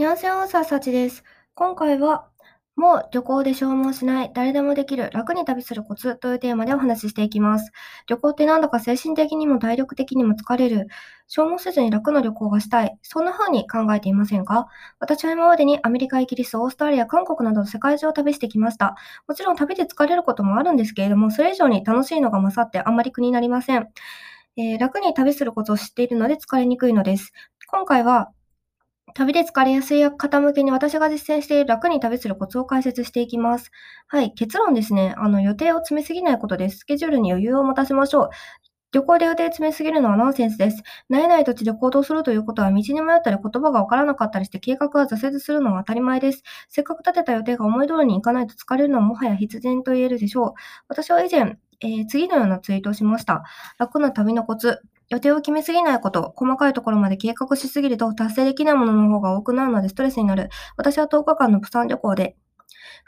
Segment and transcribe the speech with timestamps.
[0.00, 1.24] にゃんせよ、ささちです。
[1.54, 2.26] 今回は、
[2.74, 7.70] もう旅行で消耗しない、誰でもできる、楽に旅するコツというテーマでお話ししていきます。
[8.06, 10.86] 旅行ってなんだか精神的にも体力的にも疲れる、
[11.28, 14.68] 消耗せずに楽な旅行がしたい、そんな風に考えていませんか？
[15.00, 18.96] 私は今までにアメリカ、イギリス、オーストラリア、韓国など世界中を旅してきました。
[19.28, 23.90] もちろん旅で疲れることもあるんですけれども、それ以上に楽しいのが勝ってあんまり苦になりません。
[24.56, 27.34] えー楽に旅するコツを知っているので疲れにくいのです。
[27.66, 28.30] 今回は、
[29.14, 33.70] 旅で疲れやすい方向けに私が実践している楽に旅するコツを解説していきます。
[34.08, 35.14] はい、結論ですね。
[35.18, 36.78] あの、予定を詰めすぎないことです。
[36.78, 38.30] スケジュールに余裕を持たせましょう。
[38.92, 40.82] 旅行で予定詰めすぎるのはナンセンスです。
[41.10, 46.42] 慣れない土地で行動するということは道に迷ったり言葉がわからなかったりして計画が挫折するのは当たり前です。
[46.68, 50.52] せっかく立てた予定が思い通りにいかないと疲れるのはもはや必然と言えるでしょう。
[50.88, 53.44] 私は以前、えー次のようなツイートをしました。
[53.78, 54.80] 楽な旅のコツ。
[55.10, 60.48] 予定を決めすぎないこと、細かいところまで計画しすぎると達成できないものの方が多くなるのでストレスになる。
[60.76, 62.36] 私は10日間のプサン旅行で、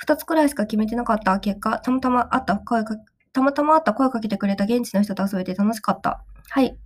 [0.05, 2.97] 2つくらいしか決めてなかった結果、たまたまあった声か、
[3.33, 6.25] たまたまあった声かけてくれた現地の人と遊べて楽しかった。
[6.50, 6.77] はい。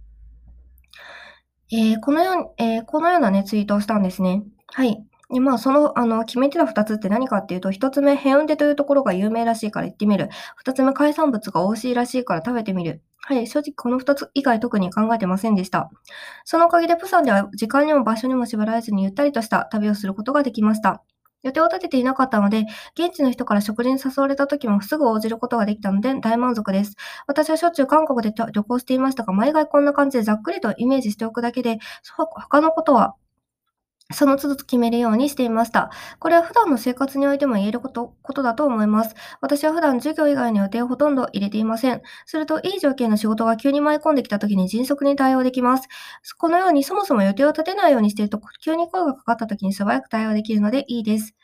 [1.72, 4.44] えーこのように、えーこのようなね、ツイートをしたんですね。
[4.68, 5.02] はい。
[5.32, 10.28] で、まあ、その、あの、決めてた2つって何かっていうと、1つ目、ヘウンデというところが有名らしいから行ってみる。
[10.64, 13.02] 2つ目、海産物が美味しいらしいから食べてみる。
[13.18, 15.90] はい、正直この2つ以外特に考えてませんでした。
[16.44, 21.02] そのおかげで、プサンでは時間にも場所にも縛られずにゆったりとした旅をすることができました。
[21.42, 22.66] 予定を立てていなかったので、
[22.96, 26.94] 現地の人から食事に誘われた時もすぐ応じることができたので大満足です。
[27.26, 31.78] 私はしょっちゅう韓国で旅行していましたが、毎回こんな感じでざっくりとイメージしておくだけで、
[32.16, 33.14] 他のことは
[34.12, 35.90] その都度決めるようにしていました。
[36.20, 39.14] これは普段の生活においても言えることことだと思います。
[39.40, 42.02] 私は普段授業以外の予定をほとんど入れていません。
[42.24, 45.88] すると、いい条件の仕事が急に舞い込んできた時に迅速に対応できます。
[46.38, 51.34] このようにそもそも予定を立てないようにしていると、急に声がかかった時に素早く対応できるのでいいです。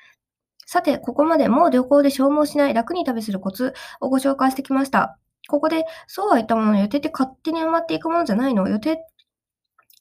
[0.67, 5.19] さて、ここまでもう旅行で消耗しない楽に旅するコツをご紹介してきました。
[5.49, 8.99] ここで、そうは言ったものの予定って勝手に埋まっていくものじゃないの予定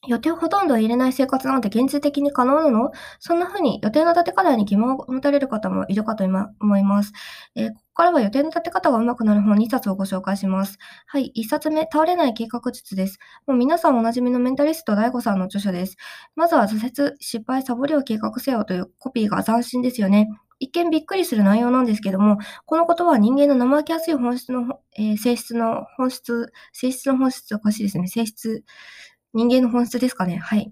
[0.08, 2.92] 予定をほとんど入れない生活なんて現実的に可能なの？
[3.20, 7.14] そんな風に予定の立て方に疑問を持たれる方もいるかと思います。
[7.56, 10.78] えーここからは予定の立て方が上手くなる本2冊をご紹介します。
[11.06, 13.20] はい、1冊目、倒れない計画術です。
[13.46, 15.98] もう皆さんおなじみのメンタリスト DAIGO さんの著書です。
[16.36, 20.30] まずは挫折、失敗、サボりを計画せよというコピーが斬新ですよね。
[20.60, 28.08] 一見びっくりする内容なんですけども、この言葉は人間の生意気やすい本質の、えー性質の本質、性質の本質おかしいですね。
[28.08, 28.64] 性質、
[29.34, 30.38] 人間の本質ですかね？
[30.38, 30.72] はい。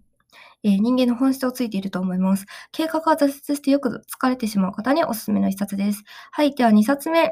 [0.63, 2.45] えー人間の本質をついていると思います。
[2.71, 6.03] 計画が挫折してよく疲れてしまう方におすすめの一冊です。
[6.31, 6.53] はい。
[6.55, 7.31] では2冊目。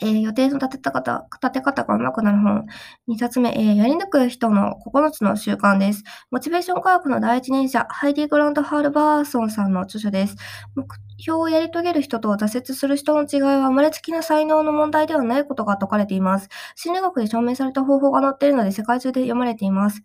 [0.00, 2.66] えー予定の立てた方、立て方が上手くなる本。
[3.08, 6.04] 2冊目、えーやり抜く人の9つの習慣です。
[6.30, 10.36] モチベーション科学の第一人者、ハイディ・グラント・ハールバーソンさんの著書です。
[11.18, 16.48] 標をやり遂げる人と挫折する人の違いは生まれつきな才能の問題ではないことが説かれています。
[16.76, 20.02] 心理学で証明された方法が載っているので世界中で読まれています。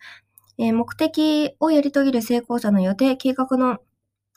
[0.58, 3.80] えー目的をやり遂げる成功者の予定、計画の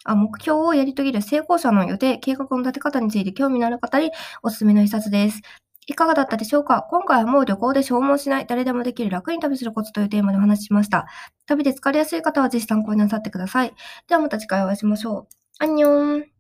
[0.04, 5.42] あ目標をやり遂げる成功者の予定、計画の立て方について興味のある方におすすめの一冊です。
[5.88, 6.86] いかがだったでしょうか？
[6.91, 11.06] 今回はもう旅行で消耗しない、誰でもできる楽に旅するコツというテーマでお話ししました。
[11.47, 13.75] 旅で疲れやすい方はぜひ参考になさってください。
[14.09, 15.65] ではまた次回お会いしましょう。
[15.65, 16.35] アンニョン